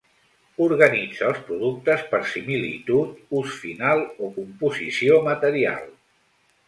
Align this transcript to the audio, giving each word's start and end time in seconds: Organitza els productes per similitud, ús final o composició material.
Organitza 0.67 1.27
els 1.31 1.41
productes 1.49 2.07
per 2.13 2.21
similitud, 2.31 3.21
ús 3.43 3.55
final 3.67 4.01
o 4.07 4.31
composició 4.39 5.21
material. 5.29 5.85